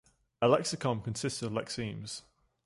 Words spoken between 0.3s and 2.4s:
A lexicon consists of lexemes.